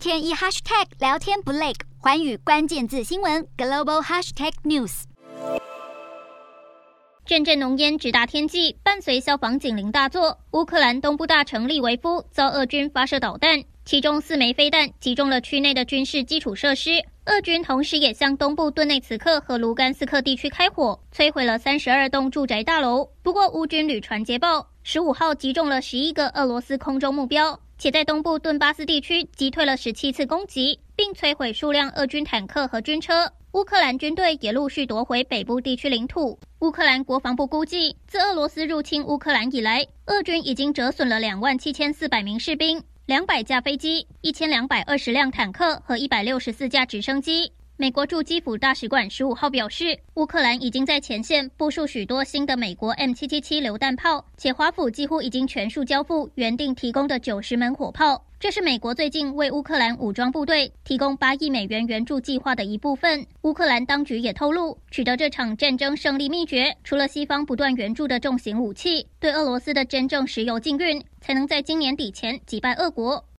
[0.00, 5.02] 天一 hashtag 聊天不累，寰宇关键字新闻 global hashtag news。
[7.26, 16.92] 阵阵浓烟直达天际，伴随消防警铃大作，乌克兰东部大城利维夫遭俄军发射导弹，其中四枚飞弹击中了区内的军事基础设施。
[17.26, 23.06] 俄军同时也向东部顿内茨克和卢甘斯克地区开火，摧毁了三十二栋住宅大楼。
[23.22, 27.60] 不过，乌军屡传捷报，十五号击中了十一个俄罗斯空中目标。
[27.78, 33.32] 且在东部顿巴斯地区击退了十七次攻击，并摧毁数辆俄军坦克和军车。
[33.52, 36.36] 乌克兰军队也陆续夺回北部地区领土。
[36.58, 47.52] 乌克兰国防部估计，自俄罗斯入侵乌克兰以来，俄军已经折损了两万七千四百名士兵、两百架飞机、一千两百二十辆坦克和一百六十四架直升机。
[47.80, 58.22] 美国驻基辅大使馆十五号表示，乌克兰已经在前线部署许多新的美国 M 七七七榴弹炮，且华府几乎已经全数交付原定提供的九十门火炮。
[58.38, 63.26] 这是美国最近为乌克兰武装部队提供八亿美元援助计划的一部分。
[63.42, 73.24] 乌克兰当局也透露，取得这场战争胜利秘诀，除了西方不断援助的重型武器，对俄罗斯的真正石油禁运，才能在今年底前击败俄国。